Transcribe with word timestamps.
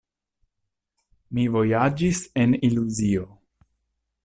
Mi 1.37 1.45
vojaĝis 1.57 2.23
en 2.45 2.57
iluzio. 2.71 3.31